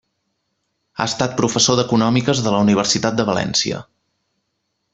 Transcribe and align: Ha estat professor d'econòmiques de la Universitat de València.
Ha 1.01 1.05
estat 1.11 1.35
professor 1.41 1.77
d'econòmiques 1.81 2.41
de 2.47 2.55
la 2.55 2.63
Universitat 2.65 3.21
de 3.21 3.29
València. 3.31 3.83